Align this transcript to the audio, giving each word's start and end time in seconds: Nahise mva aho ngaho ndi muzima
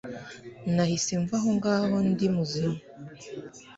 Nahise 0.73 1.13
mva 1.21 1.37
aho 1.39 1.49
ngaho 1.57 1.95
ndi 2.09 2.27
muzima 2.35 2.77